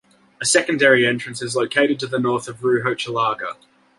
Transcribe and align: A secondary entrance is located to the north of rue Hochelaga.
A 0.41 0.45
secondary 0.47 1.05
entrance 1.05 1.43
is 1.43 1.55
located 1.55 1.99
to 1.99 2.07
the 2.07 2.17
north 2.17 2.47
of 2.47 2.63
rue 2.63 2.81
Hochelaga. 2.81 3.55